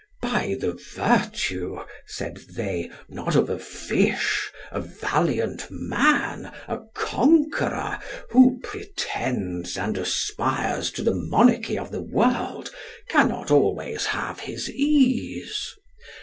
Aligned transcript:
By 0.19 0.55
the 0.59 0.73
virtue, 0.95 1.77
said 2.07 2.37
they, 2.55 2.89
not 3.07 3.35
of 3.35 3.51
a 3.51 3.59
fish, 3.59 4.49
a 4.71 4.81
valiant 4.81 5.67
man, 5.69 6.51
a 6.67 6.79
conqueror, 6.95 7.99
who 8.31 8.59
pretends 8.63 9.77
and 9.77 9.99
aspires 9.99 10.89
to 10.93 11.03
the 11.03 11.13
monarchy 11.13 11.77
of 11.77 11.91
the 11.91 12.01
world, 12.01 12.71
cannot 13.09 13.51
always 13.51 14.07
have 14.07 14.39
his 14.39 14.71
ease. 14.71 15.75